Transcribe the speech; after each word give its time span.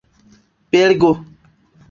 belgo 0.71 1.11